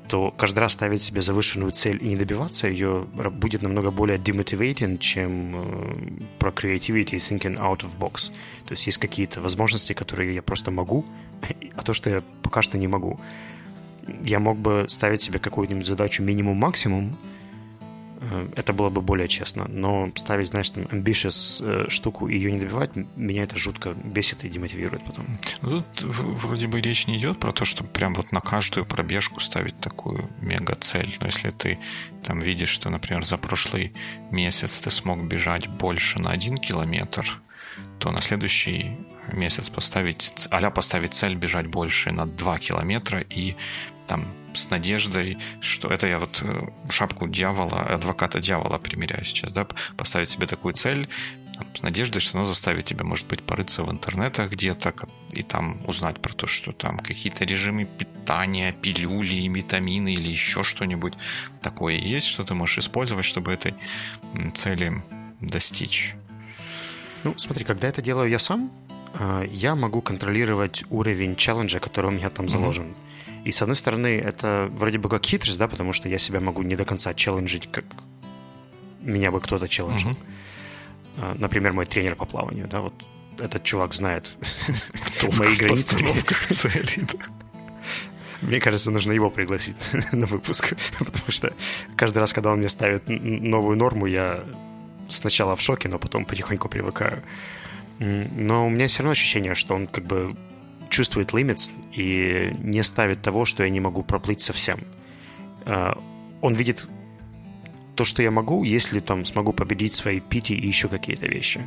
[0.07, 4.99] то каждый раз ставить себе завышенную цель и не добиваться ее будет намного более demotivating,
[4.99, 8.31] чем э, про creativity и thinking out of box.
[8.65, 11.03] То есть есть какие-то возможности, которые я просто могу,
[11.75, 13.19] а то, что я пока что не могу.
[14.23, 17.17] Я мог бы ставить себе какую-нибудь задачу минимум-максимум,
[18.21, 19.65] Э, это было бы более честно.
[19.67, 24.43] Но ставить, знаешь, там, ambitious э, штуку и ее не добивать, меня это жутко бесит
[24.43, 25.25] и демотивирует потом.
[25.61, 29.39] Ну, тут вроде бы речь не идет про то, чтобы прям вот на каждую пробежку
[29.39, 31.17] ставить такую мега-цель.
[31.19, 31.79] Но если ты
[32.23, 33.93] там видишь, что, например, за прошлый
[34.31, 37.41] месяц ты смог бежать больше на один километр,
[37.99, 38.97] то на следующий
[39.31, 43.55] месяц поставить, а поставить цель бежать больше на 2 километра и
[44.09, 49.67] там с надеждой, что это я вот э, шапку дьявола, адвоката дьявола примеряю сейчас, да,
[49.95, 51.07] поставить себе такую цель,
[51.55, 54.93] там, с надеждой, что оно заставит тебя, может быть, порыться в интернетах где-то
[55.31, 61.13] и там узнать про то, что там какие-то режимы питания, пилюли, витамины или еще что-нибудь
[61.61, 63.75] такое есть, что ты можешь использовать, чтобы этой
[64.53, 65.03] цели
[65.41, 66.15] достичь.
[67.23, 68.71] Ну, смотри, когда это делаю я сам,
[69.13, 72.85] э, я могу контролировать уровень челленджа, который у меня там заложен.
[72.85, 73.08] Mm-hmm.
[73.45, 76.61] И, с одной стороны, это вроде бы как хитрость, да, потому что я себя могу
[76.61, 77.85] не до конца челленджить, как
[79.01, 80.11] меня бы кто-то челленджил.
[81.17, 81.37] Uh-huh.
[81.37, 82.93] Например, мой тренер по плаванию, да, вот
[83.39, 84.29] этот чувак знает
[85.37, 85.97] мои границы.
[86.49, 87.07] целей,
[88.41, 89.75] Мне кажется, нужно его пригласить
[90.11, 91.53] на выпуск, потому что
[91.95, 94.43] каждый раз, когда он мне ставит новую норму, я
[95.09, 97.23] сначала в шоке, но потом потихоньку привыкаю.
[97.99, 100.35] Но у меня все равно ощущение, что он как бы
[100.99, 104.79] чувствует лимит и не ставит того, что я не могу проплыть совсем.
[105.65, 105.97] А,
[106.41, 106.89] он видит
[107.95, 111.65] то, что я могу, если там смогу победить свои пити и еще какие-то вещи.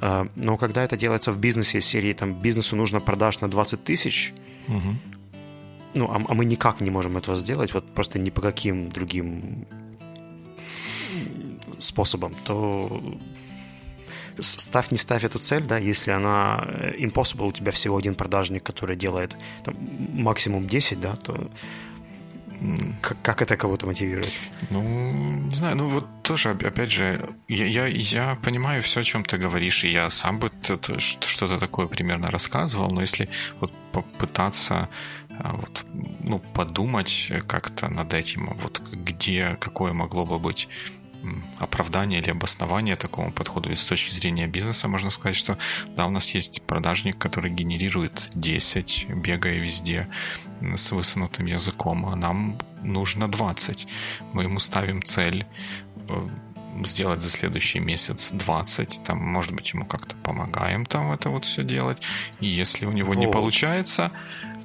[0.00, 4.34] А, но когда это делается в бизнесе серии, там, бизнесу нужно продаж на 20 тысяч,
[4.66, 4.96] угу.
[5.94, 9.64] ну, а, а мы никак не можем этого сделать, вот просто ни по каким другим
[11.78, 13.00] способам, то
[14.40, 18.62] ставь, не ставь эту цель, да, если она э, impossible, у тебя всего один продажник,
[18.62, 19.74] который делает там,
[20.14, 21.50] максимум 10, да, то
[23.02, 24.32] как, как это кого-то мотивирует?
[24.70, 29.24] Ну, не знаю, ну вот тоже, опять же, я, я, я понимаю все, о чем
[29.24, 30.50] ты говоришь, и я сам бы
[30.98, 33.28] что-то такое примерно рассказывал, но если
[33.60, 34.88] вот попытаться
[35.38, 35.84] а, вот,
[36.20, 40.68] ну, подумать как-то над этим, вот где, какое могло бы быть
[41.58, 43.70] оправдание или обоснование такому подходу.
[43.70, 45.58] И с точки зрения бизнеса можно сказать, что
[45.96, 50.08] да, у нас есть продажник, который генерирует 10, бегая везде
[50.60, 53.86] с высунутым языком, а нам нужно 20.
[54.32, 55.46] Мы ему ставим цель
[56.08, 56.28] э,
[56.84, 61.62] сделать за следующий месяц 20, там, может быть, ему как-то помогаем там это вот все
[61.62, 61.98] делать.
[62.40, 63.18] И если у него вот.
[63.18, 64.10] не получается,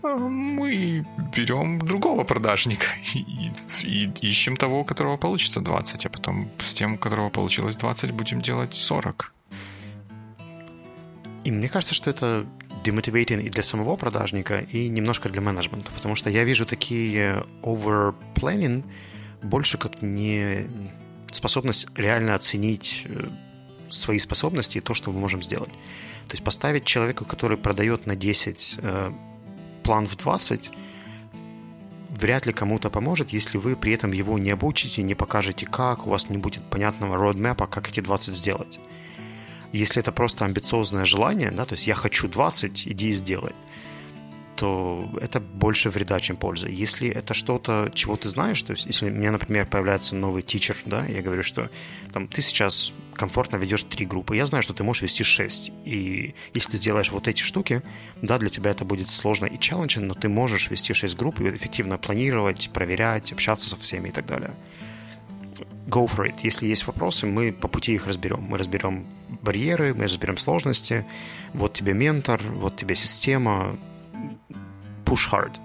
[0.03, 3.51] мы берем другого продажника и,
[3.83, 8.11] и ищем того, у которого получится 20, а потом с тем, у которого получилось 20,
[8.11, 9.33] будем делать 40.
[11.43, 12.45] И мне кажется, что это
[12.83, 18.83] демотивейтинг и для самого продажника, и немножко для менеджмента, потому что я вижу такие overplanning
[19.43, 20.67] больше как не
[21.31, 23.29] способность реально оценить э,
[23.89, 25.71] свои способности и то, что мы можем сделать.
[26.27, 28.79] То есть поставить человеку, который продает на 10
[29.83, 30.71] план в 20
[32.21, 36.09] вряд ли кому-то поможет, если вы при этом его не обучите, не покажете как, у
[36.09, 38.79] вас не будет понятного роудмэпа, как эти 20 сделать.
[39.71, 43.53] Если это просто амбициозное желание, да, то есть я хочу 20, иди и сделай,
[44.61, 46.69] то это больше вреда, чем пользы.
[46.69, 50.77] Если это что-то, чего ты знаешь, то есть если у меня, например, появляется новый тичер,
[50.85, 51.71] да, я говорю, что
[52.13, 56.35] там, ты сейчас комфортно ведешь три группы, я знаю, что ты можешь вести шесть, и
[56.53, 57.81] если ты сделаешь вот эти штуки,
[58.21, 61.49] да, для тебя это будет сложно и челленджен, но ты можешь вести шесть групп и
[61.49, 64.51] эффективно планировать, проверять, общаться со всеми и так далее.
[65.87, 66.35] Go for it.
[66.43, 68.41] Если есть вопросы, мы по пути их разберем.
[68.43, 69.07] Мы разберем
[69.41, 71.03] барьеры, мы разберем сложности.
[71.53, 73.75] Вот тебе ментор, вот тебе система,
[75.11, 75.59] push hard.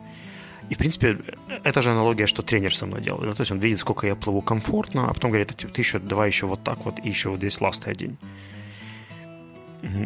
[0.71, 1.19] И, в принципе,
[1.65, 3.29] это же аналогия, что тренер со мной делает.
[3.29, 3.35] Да?
[3.35, 6.47] То есть он видит, сколько я плыву комфортно, а потом говорит, ты еще давай еще
[6.47, 8.17] вот так вот, и еще вот здесь ласты один.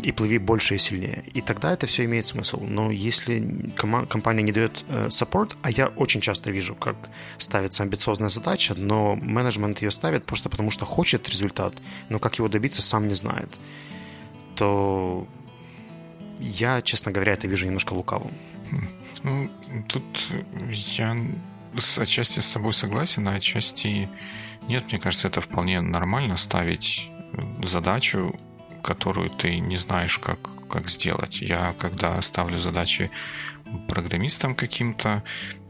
[0.02, 1.24] И плыви больше и сильнее.
[1.32, 2.60] И тогда это все имеет смысл.
[2.60, 6.96] Но если ком- компания не дает э, support, а я очень часто вижу, как
[7.38, 11.72] ставится амбициозная задача, но менеджмент ее ставит просто потому, что хочет результат,
[12.10, 13.58] но как его добиться, сам не знает,
[14.56, 15.26] то
[16.40, 18.32] я, честно говоря, это вижу немножко лукавым.
[19.22, 19.50] Ну,
[19.88, 20.04] тут
[20.96, 21.16] я
[21.98, 24.08] отчасти с собой согласен, а отчасти
[24.68, 24.84] нет.
[24.90, 27.10] Мне кажется, это вполне нормально ставить
[27.62, 28.38] задачу,
[28.82, 31.40] которую ты не знаешь, как, как сделать.
[31.40, 33.10] Я, когда ставлю задачи
[33.88, 35.22] программистом каким-то,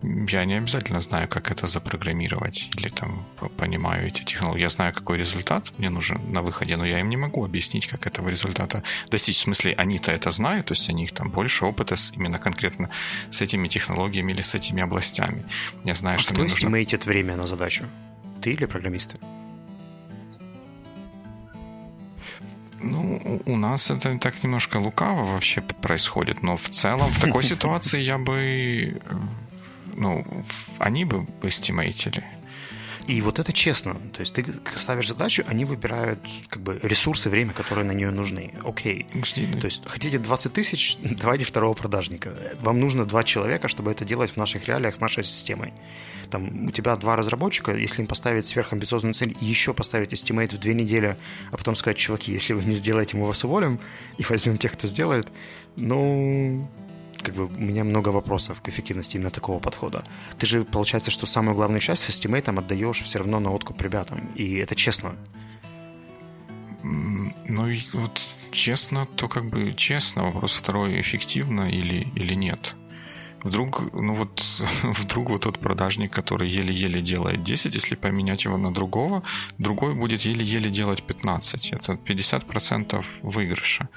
[0.02, 4.62] я не обязательно знаю, как это запрограммировать или там понимаю эти технологии.
[4.62, 8.06] Я знаю, какой результат мне нужен на выходе, но я им не могу объяснить, как
[8.06, 9.38] этого результата достичь.
[9.38, 12.90] В смысле, они-то это знают, то есть у них там больше опыта с, именно конкретно
[13.30, 15.44] с этими технологиями или с этими областями.
[15.84, 16.68] Я знаю, а что кто мне нужно...
[17.04, 17.84] время на задачу?
[18.42, 19.18] Ты или программисты?
[22.82, 28.00] Ну, у нас это так немножко лукаво вообще происходит, но в целом в такой ситуации
[28.00, 29.00] я бы,
[29.94, 30.24] ну,
[30.78, 32.24] они бы эстимейтили.
[33.06, 33.94] И вот это честно.
[34.12, 34.44] То есть ты
[34.76, 38.52] ставишь задачу, они выбирают как бы ресурсы, время, которые на нее нужны.
[38.62, 39.06] Окей.
[39.60, 42.34] То есть хотите 20 тысяч, давайте второго продажника.
[42.60, 45.72] Вам нужно два человека, чтобы это делать в наших реалиях с нашей системой.
[46.30, 50.74] Там у тебя два разработчика, если им поставить сверхамбициозную цель, еще поставить estimate в две
[50.74, 51.16] недели,
[51.50, 53.80] а потом сказать, чуваки, если вы не сделаете, мы вас уволим
[54.16, 55.28] и возьмем тех, кто сделает,
[55.76, 56.70] ну,
[57.22, 60.04] как бы у меня много вопросов к эффективности именно такого подхода.
[60.38, 64.30] Ты же, получается, что самую главную часть с эстимейтом отдаешь все равно на откуп ребятам,
[64.34, 65.16] и это честно.
[66.82, 68.20] Ну, вот
[68.52, 70.24] честно, то как бы честно.
[70.24, 72.76] Вопрос второй, эффективно или, или нет.
[73.42, 74.42] Вдруг, ну вот,
[74.82, 79.22] вдруг вот тот продажник, который еле-еле делает 10, если поменять его на другого,
[79.58, 81.72] другой будет еле-еле делать 15.
[81.72, 83.88] Это 50% выигрыша.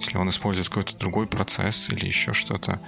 [0.00, 2.80] Если он использует какой-то другой процесс или еще что-то.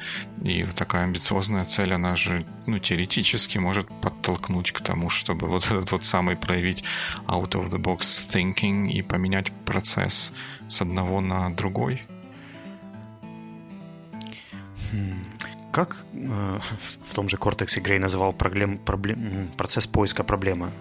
[0.42, 5.92] И такая амбициозная цель, она же, ну, теоретически может подтолкнуть к тому, чтобы вот этот
[5.92, 6.85] вот самый проявить
[7.27, 10.33] out of the box thinking и поменять процесс
[10.68, 12.03] с одного на другой.
[14.90, 15.38] Hmm
[15.79, 16.61] как э,
[17.09, 20.73] в том же Cortex Грей называл проблем, проблем, процесс поиска проблемы?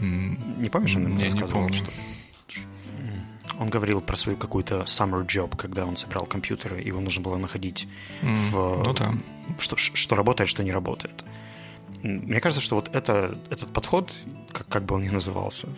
[0.00, 1.74] Mm, не помнишь, он ему рассказывал, не помню.
[1.74, 1.90] что
[3.58, 7.86] он говорил про свою какую-то summer job, когда он собирал компьютеры, его нужно было находить
[8.22, 9.12] mm, в ну да.
[9.58, 11.26] что, что работает, что не работает.
[12.02, 14.16] Мне кажется, что вот это, этот подход,
[14.52, 15.68] как, как бы он ни назывался,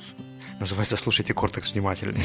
[0.61, 2.21] называется «Слушайте Кортекс внимательно».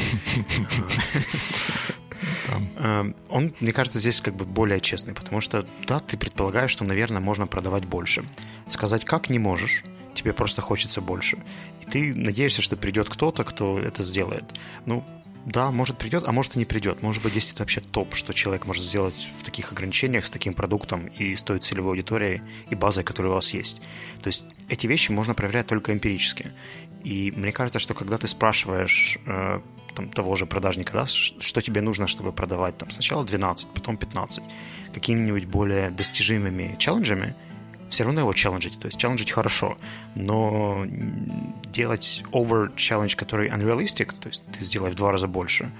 [2.47, 6.83] Эм, он, мне кажется, здесь как бы более честный, потому что, да, ты предполагаешь, что,
[6.83, 8.25] наверное, можно продавать больше.
[8.67, 11.37] Сказать как не можешь, тебе просто хочется больше.
[11.81, 14.43] И ты надеешься, что придет кто-то, кто это сделает.
[14.85, 15.03] Ну,
[15.45, 17.03] да, может придет, а может и не придет.
[17.03, 20.55] Может быть, здесь это вообще топ, что человек может сделать в таких ограничениях, с таким
[20.55, 23.81] продуктом и с той целевой аудиторией и базой, которая у вас есть.
[24.23, 26.51] То есть эти вещи можно проверять только эмпирически.
[27.03, 29.61] И мне кажется, что когда ты спрашиваешь э,
[29.95, 34.43] там, того же продажника, да, что тебе нужно, чтобы продавать там, сначала 12, потом 15,
[34.93, 37.35] какими-нибудь более достижимыми челленджами,
[37.89, 38.79] все равно его челленджить.
[38.79, 39.77] То есть челленджить хорошо,
[40.15, 40.85] но
[41.71, 45.71] делать over challenge, который unrealistic, то есть ты сделай в два раза больше,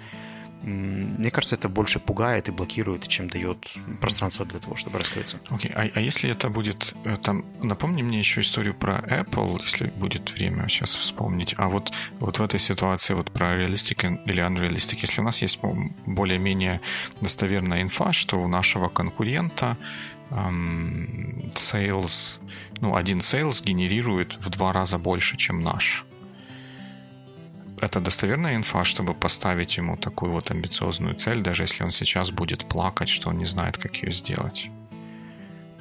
[0.61, 3.67] мне кажется, это больше пугает и блокирует, чем дает
[4.01, 5.37] пространство для того, чтобы раскрыться.
[5.49, 5.91] Окей, okay.
[5.93, 6.93] а, а если это будет...
[7.03, 11.53] Э, там, напомни мне еще историю про Apple, если будет время сейчас вспомнить.
[11.57, 15.59] А вот, вот в этой ситуации вот про realistic или unrealistic, если у нас есть
[16.05, 16.81] более-менее
[17.21, 19.77] достоверная инфа, что у нашего конкурента
[20.31, 22.39] эм, sales,
[22.81, 26.04] ну, один sales генерирует в два раза больше, чем наш
[27.81, 32.65] это достоверная инфа, чтобы поставить ему такую вот амбициозную цель, даже если он сейчас будет
[32.65, 34.69] плакать, что он не знает, как ее сделать.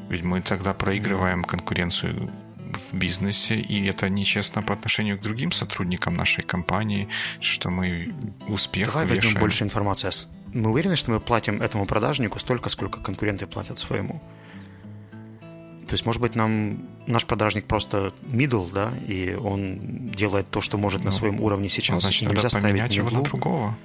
[0.09, 2.31] Ведь мы тогда проигрываем конкуренцию
[2.75, 7.09] в бизнесе, и это нечестно по отношению к другим сотрудникам нашей компании,
[7.41, 8.13] что мы
[8.49, 9.39] успех Давай вешаем.
[9.39, 10.13] больше информации.
[10.53, 14.21] Мы уверены, что мы платим этому продажнику столько, сколько конкуренты платят своему?
[15.95, 20.77] То есть, может быть, нам наш продажник просто middle, да, и он делает то, что
[20.77, 21.95] может ну, на своем уровне сейчас.
[21.95, 23.77] Ну, значит, нельзя поменять его на другого.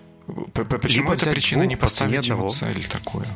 [0.53, 3.27] Почему эта причина не поставить ему цель такую?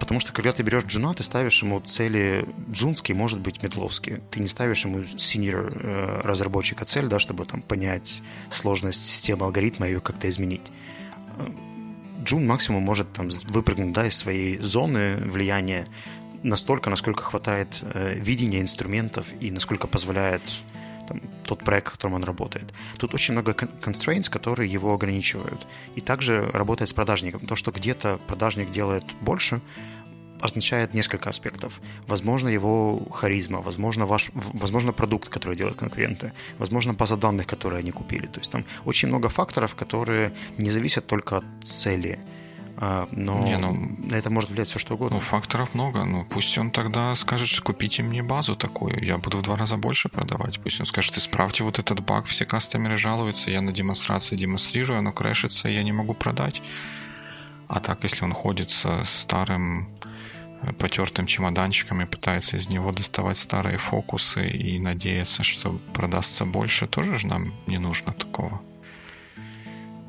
[0.00, 4.20] Потому что когда ты берешь джуна, ты ставишь ему цели джунские, может быть, медловские.
[4.32, 9.86] Ты не ставишь ему senior э, разработчика цель, да, чтобы там понять сложность системы алгоритма
[9.86, 10.62] и ее как-то изменить.
[11.38, 11.46] Э,
[12.22, 15.86] джун максимум может там выпрыгнуть да, из своей зоны влияния
[16.42, 20.42] настолько, насколько хватает э, видения инструментов и насколько позволяет
[21.08, 22.72] там, тот проект, в котором он работает.
[22.98, 25.66] Тут очень много constraints, которые его ограничивают.
[25.96, 27.46] И также работает с продажником.
[27.46, 29.60] То, что где-то продажник делает больше,
[30.40, 31.80] означает несколько аспектов.
[32.06, 37.90] Возможно, его харизма, возможно, ваш, возможно, продукт, который делают конкуренты, возможно, база данных, которые они
[37.90, 38.26] купили.
[38.26, 42.18] То есть там очень много факторов, которые не зависят только от цели
[42.80, 45.16] но не, ну, на это может влиять все что угодно.
[45.16, 46.04] Ну, факторов много.
[46.04, 50.08] Ну, пусть он тогда скажет, купите мне базу такую, я буду в два раза больше
[50.08, 50.60] продавать.
[50.60, 55.12] Пусть он скажет, исправьте вот этот баг, все кастомеры жалуются, я на демонстрации демонстрирую, оно
[55.12, 56.62] крэшится, я не могу продать.
[57.68, 59.88] А так, если он ходит со старым
[60.62, 66.86] э, потертым чемоданчиком и пытается из него доставать старые фокусы и надеяться, что продастся больше,
[66.86, 68.62] тоже же нам не нужно такого.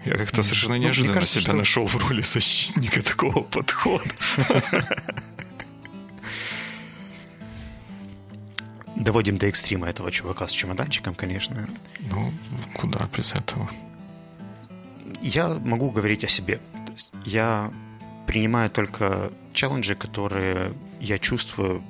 [0.06, 1.58] Я как-то совершенно ну, неожиданно кажется, себя что...
[1.58, 4.10] нашел в роли защитника такого подхода.
[8.96, 11.70] Доводим до экстрима этого чувака с чемоданчиком, конечно.
[12.00, 12.34] Ну,
[12.74, 13.70] куда без этого?
[15.22, 16.60] Я могу говорить о себе.
[16.86, 17.72] То есть я
[18.26, 21.84] принимаю только челленджи, которые я чувствую,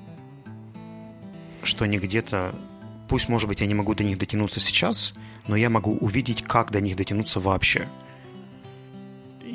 [1.64, 2.54] что они где-то...
[3.08, 5.14] Пусть, может быть, я не могу до них дотянуться сейчас,
[5.48, 7.88] но я могу увидеть, как до них дотянуться вообще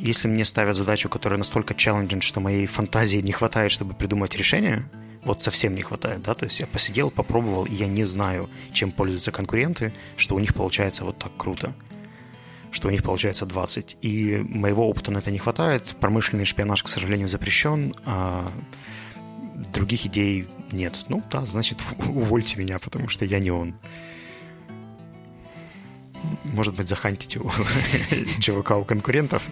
[0.07, 4.89] если мне ставят задачу, которая настолько челленджинг, что моей фантазии не хватает, чтобы придумать решение,
[5.25, 8.93] вот совсем не хватает, да, то есть я посидел, попробовал, и я не знаю, чем
[8.93, 11.75] пользуются конкуренты, что у них получается вот так круто,
[12.71, 13.97] что у них получается 20.
[14.03, 18.53] И моего опыта на это не хватает, промышленный шпионаж, к сожалению, запрещен, а
[19.73, 21.07] других идей нет.
[21.09, 23.75] Ну да, значит, увольте меня, потому что я не он
[26.45, 27.51] может быть, захантить у
[28.41, 29.43] чувака у конкурентов,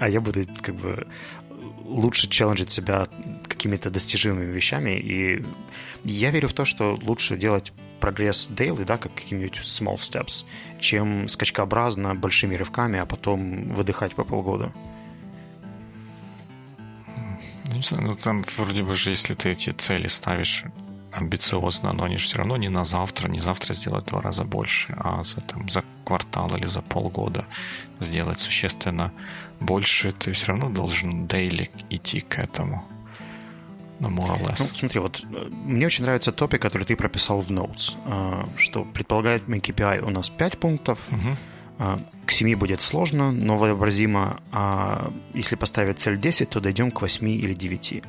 [0.00, 1.06] а я буду как бы
[1.84, 3.06] лучше челленджить себя
[3.48, 4.90] какими-то достижимыми вещами.
[4.90, 5.44] И
[6.04, 10.44] я верю в то, что лучше делать прогресс daily, да, как какими-нибудь small steps,
[10.80, 14.72] чем скачкообразно, большими рывками, а потом выдыхать по полгода.
[17.66, 20.64] Ну, ну там вроде бы же, если ты эти цели ставишь
[21.12, 24.44] амбициозно, но они же все равно не на завтра, не завтра сделать в два раза
[24.44, 27.46] больше, а за, там, за квартал или за полгода
[28.00, 29.12] сделать существенно
[29.60, 32.84] больше, ты все равно должен daily идти к этому.
[34.00, 34.56] Ну, more or less.
[34.58, 38.84] Ну, смотри, вот э, мне очень нравится топик, который ты прописал в Notes, э, что
[38.84, 41.36] предполагает KPI у нас 5 пунктов, угу.
[42.26, 44.40] К 7 будет сложно, но вообразимо.
[44.52, 48.02] А если поставить цель 10, то дойдем к 8 или 9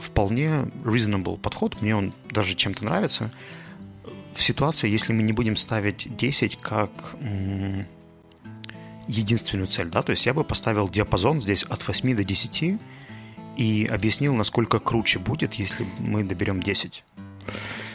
[0.00, 3.32] вполне reasonable подход, мне он даже чем-то нравится.
[4.32, 7.86] В ситуации, если мы не будем ставить 10 как м-
[9.08, 12.78] единственную цель, да, то есть я бы поставил диапазон здесь от 8 до 10
[13.56, 17.04] и объяснил, насколько круче будет, если мы доберем 10.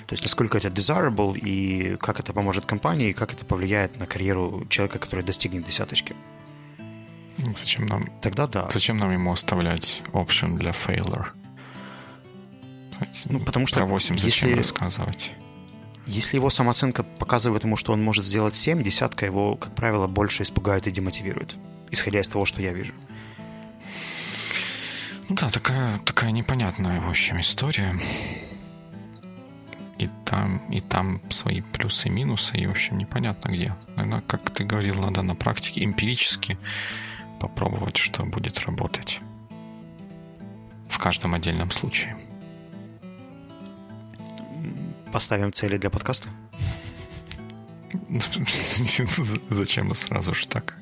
[0.07, 4.05] То есть насколько это desirable и как это поможет компании, и как это повлияет на
[4.05, 6.15] карьеру человека, который достигнет десяточки.
[7.55, 8.09] Зачем нам?
[8.21, 8.69] Тогда да.
[8.71, 11.27] Зачем нам ему оставлять option для failure?
[13.25, 13.77] Ну, потому что...
[13.77, 15.31] Про 8 зачем если, рассказывать?
[16.05, 20.43] Если его самооценка показывает ему, что он может сделать 7, десятка его, как правило, больше
[20.43, 21.55] испугает и демотивирует,
[21.91, 22.93] исходя из того, что я вижу.
[25.27, 27.93] Ну да, такая, такая непонятная, в общем, история.
[29.97, 33.75] И там, и там свои плюсы и минусы, и, в общем, непонятно где.
[33.95, 36.59] Наверное, как ты говорил, надо на практике эмпирически
[37.39, 39.19] попробовать, что будет работать
[40.89, 42.17] в каждом отдельном случае.
[45.15, 46.27] Поставим цели для подкаста?
[49.49, 50.77] Зачем мы сразу же так?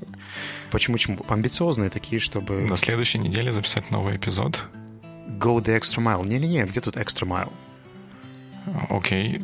[0.71, 0.95] Почему?
[0.95, 1.19] Почему?
[1.29, 2.61] Амбициозные такие, чтобы...
[2.61, 4.65] На следующей неделе записать новый эпизод?
[5.37, 6.27] Go the extra mile.
[6.27, 7.51] Не-не-не, где тут extra mile?
[8.89, 9.37] Окей.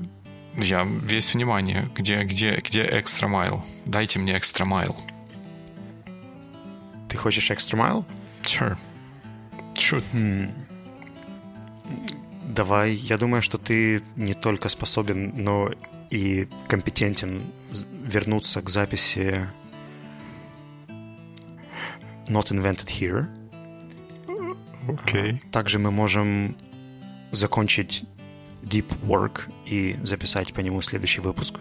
[0.55, 0.63] Okay.
[0.63, 1.87] Я весь внимание.
[1.95, 3.61] Где, где, где extra mile?
[3.85, 4.95] Дайте мне extra mile.
[7.09, 8.05] Ты хочешь extra mile?
[8.41, 8.75] Sure.
[9.75, 10.03] Sure.
[10.13, 10.51] Hmm.
[12.49, 15.69] Давай, я думаю, что ты не только способен, но
[16.09, 17.43] и компетентен
[18.03, 19.47] вернуться к записи
[22.27, 23.27] Not Invented Here.
[24.87, 25.41] Окей.
[25.45, 26.57] А, также мы можем
[27.29, 28.03] закончить
[28.63, 31.59] Deep Work и записать по нему следующий выпуск.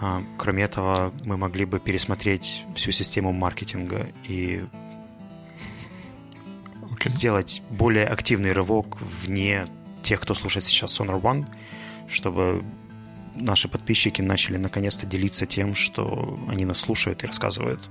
[0.00, 4.64] А, кроме этого, мы могли бы пересмотреть всю систему маркетинга и
[6.94, 7.08] okay.
[7.08, 9.66] сделать более активный рывок вне
[10.02, 11.46] тех, кто слушает сейчас Sonar One,
[12.08, 12.64] чтобы
[13.34, 17.90] наши подписчики начали наконец-то делиться тем, что они нас слушают и рассказывают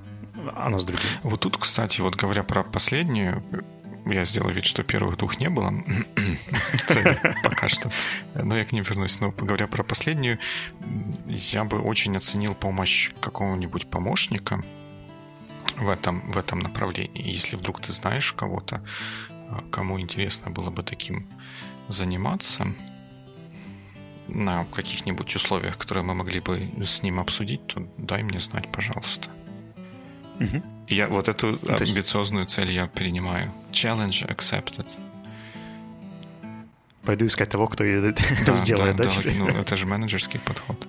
[0.56, 1.06] о нас другим.
[1.24, 3.43] Вот тут, кстати, вот говоря про последнюю,
[4.06, 5.74] я сделал вид, что первых двух не было.
[7.43, 7.89] Пока что.
[8.36, 9.20] Но я к ним вернусь.
[9.22, 10.39] Но говоря про последнюю,
[11.28, 14.64] я бы очень оценил помощь какого-нибудь помощника
[15.84, 17.34] в этом, в этом направлении.
[17.34, 18.82] Если вдруг ты знаешь кого-то,
[19.72, 21.28] кому интересно было бы таким
[21.90, 22.68] заниматься,
[24.28, 29.28] на каких-нибудь условиях, которые мы могли бы с ним обсудить, то дай мне знать, пожалуйста.
[30.40, 30.64] Угу.
[30.88, 33.52] Я вот эту ну, амбициозную цель я принимаю.
[33.72, 34.88] Challenge accepted.
[37.04, 38.14] Пойду искать того, кто ее
[38.46, 40.88] да, сделает, да, да, да ну, это же менеджерский подход.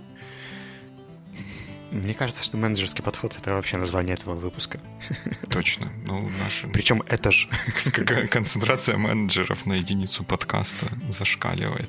[1.94, 4.80] Мне кажется, что менеджерский подход— это вообще название этого выпуска.
[5.50, 5.92] Точно.
[6.04, 6.64] Ну, наш...
[6.72, 7.48] Причем это же...
[8.30, 11.88] Концентрация менеджеров на единицу подкаста зашкаливает.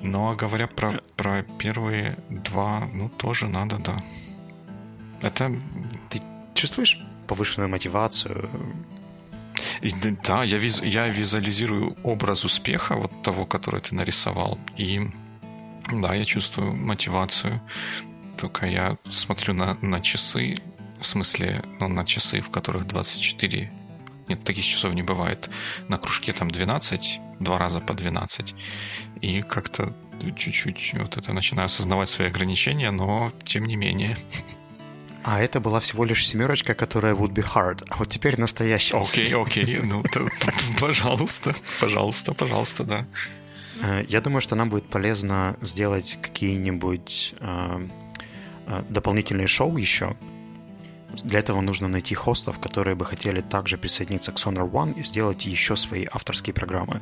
[0.00, 4.02] Ну, а говоря про, про первые два, ну, тоже надо, да.
[5.20, 5.54] Это...
[6.08, 6.22] Ты
[6.54, 8.48] чувствуешь повышенную мотивацию?
[9.82, 9.92] И,
[10.24, 14.58] да, я, виз, я визуализирую образ успеха, вот того, который ты нарисовал.
[14.78, 15.10] И
[15.92, 17.60] да, я чувствую мотивацию.
[18.38, 20.56] Только я смотрю на, на часы,
[21.00, 23.70] в смысле, ну, на часы, в которых 24
[24.28, 25.48] нет, таких часов не бывает.
[25.88, 28.54] На кружке там 12, два раза по 12.
[29.20, 29.92] И как-то
[30.36, 34.16] чуть-чуть вот это начинаю осознавать свои ограничения, но тем не менее.
[35.22, 37.84] А это была всего лишь семерочка, которая would be hard.
[37.88, 38.98] А вот теперь настоящая.
[38.98, 39.80] Окей, окей.
[39.82, 40.04] Ну,
[40.80, 43.06] пожалуйста, пожалуйста, пожалуйста, да.
[43.82, 47.88] Э, я думаю, что нам будет полезно сделать какие-нибудь э,
[48.66, 50.16] э, дополнительные шоу еще.
[51.24, 55.46] Для этого нужно найти хостов, которые бы хотели также присоединиться к Sonar One и сделать
[55.46, 57.00] еще свои авторские программы.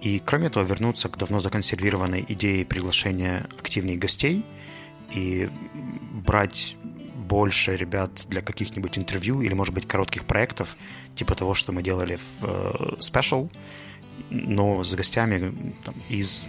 [0.00, 4.44] И кроме этого вернуться к давно законсервированной идее приглашения активных гостей
[5.10, 5.48] и
[6.26, 6.76] брать
[7.14, 10.76] больше ребят для каких-нибудь интервью или, может быть, коротких проектов,
[11.14, 13.50] типа того, что мы делали в э, Special,
[14.30, 15.54] но с гостями
[15.84, 16.44] там, из,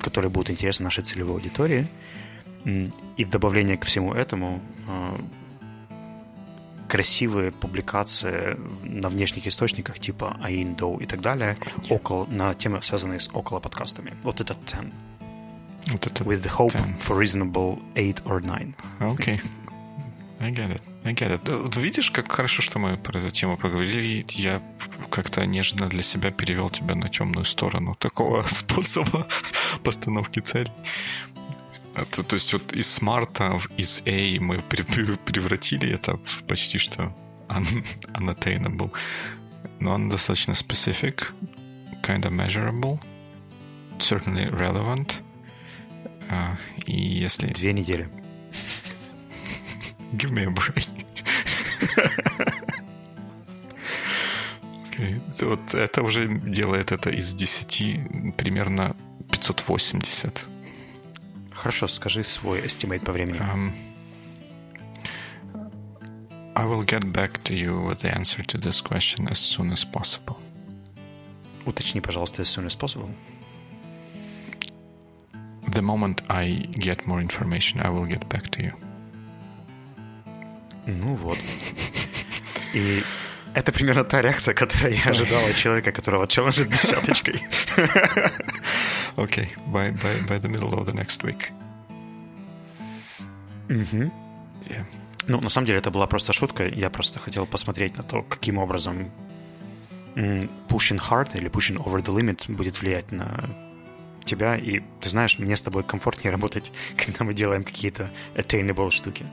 [0.00, 1.86] которые будут интересны нашей целевой аудитории.
[3.16, 5.18] И в добавление к всему этому э,
[6.88, 11.56] красивые публикации на внешних источниках типа AIN, DO и так далее
[11.88, 14.14] около, на темы, связанные с около подкастами.
[14.22, 14.92] Вот это 10.
[15.92, 16.98] Вот это With the hope 10.
[16.98, 18.74] for reasonable 8 or 9.
[19.00, 19.34] Окей.
[19.34, 19.40] Okay.
[20.40, 20.82] I get it.
[21.04, 21.70] I get it.
[21.70, 24.24] Ты видишь, как хорошо, что мы про эту тему поговорили.
[24.30, 24.62] Я
[25.10, 29.26] как-то неожиданно для себя перевел тебя на темную сторону такого способа
[29.82, 30.72] постановки целей.
[31.96, 37.12] Это, то есть вот из смарта, из A мы превратили это в почти что
[37.48, 37.64] un
[38.14, 38.92] unattainable.
[39.80, 41.32] Но он достаточно specific,
[42.02, 43.00] kind of measurable,
[43.98, 45.22] certainly relevant.
[46.30, 47.46] Uh, и если...
[47.48, 48.08] Две недели.
[50.14, 50.88] Give me a break.
[54.88, 55.20] okay.
[55.40, 58.96] Вот это уже делает это из 10 примерно
[59.30, 60.48] 580.
[61.52, 63.40] Хорошо, скажи свой estimate по времени.
[63.40, 63.72] Um,
[66.54, 69.84] I will get back to you with the answer to this question as soon as
[69.84, 70.36] possible.
[71.66, 73.10] Уточни, пожалуйста, as soon as possible.
[75.68, 78.72] The moment I get more information, I will get back to you.
[80.88, 81.38] Ну вот.
[82.72, 83.02] И
[83.54, 87.40] это примерно та реакция, которую я ожидал от человека, которого челленджит десяточкой.
[89.16, 91.50] Okay, by, by, by the middle of the next week.
[93.68, 94.12] Угу.
[94.68, 94.84] Yeah.
[95.26, 96.68] Ну, на самом деле, это была просто шутка.
[96.68, 99.10] Я просто хотел посмотреть на то, каким образом
[100.14, 103.50] pushing hard или pushing over the limit будет влиять на
[104.24, 104.56] тебя.
[104.56, 109.26] И ты знаешь, мне с тобой комфортнее работать, когда мы делаем какие-то attainable штуки.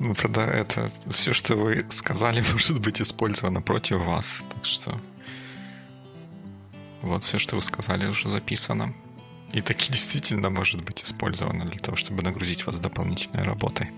[0.00, 4.42] Ну, тогда это все, что вы сказали, может быть использовано против вас.
[4.50, 5.00] Так что
[7.02, 8.94] вот все, что вы сказали, уже записано.
[9.52, 13.90] И таки действительно может быть использовано для того, чтобы нагрузить вас дополнительной работой.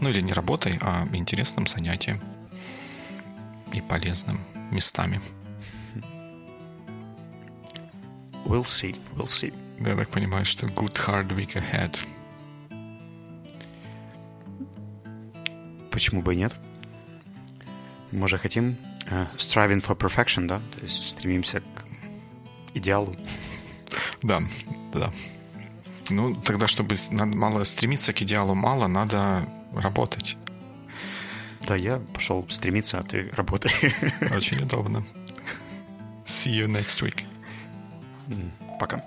[0.00, 2.22] Ну или не работой, а интересным занятием
[3.72, 5.20] и полезным местами.
[8.44, 9.52] We'll see, we'll see.
[9.80, 11.98] Я так понимаю, что good hard week ahead–
[15.96, 16.54] Почему бы и нет?
[18.12, 18.76] Мы же хотим
[19.06, 20.60] uh, striving for perfection, да?
[20.74, 21.86] То есть стремимся к
[22.74, 23.16] идеалу.
[24.22, 24.42] Да,
[24.92, 25.10] да.
[26.10, 30.36] Ну, тогда, чтобы мало стремиться к идеалу мало, надо работать.
[31.66, 33.72] Да, я пошел стремиться, а ты работай.
[34.36, 35.02] Очень удобно.
[36.26, 37.24] See you next week.
[38.78, 39.02] Пока.